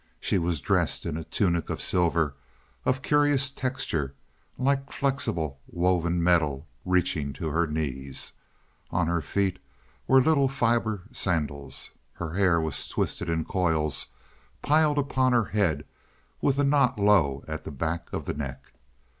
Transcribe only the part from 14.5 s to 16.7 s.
piled upon her head, with a